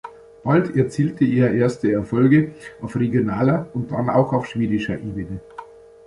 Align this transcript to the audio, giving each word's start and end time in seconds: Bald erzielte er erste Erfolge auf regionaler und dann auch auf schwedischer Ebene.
Bald 0.43 0.75
erzielte 0.75 1.25
er 1.25 1.53
erste 1.53 1.91
Erfolge 1.91 2.55
auf 2.81 2.95
regionaler 2.95 3.67
und 3.75 3.91
dann 3.91 4.09
auch 4.09 4.33
auf 4.33 4.47
schwedischer 4.47 4.95
Ebene. 4.97 5.39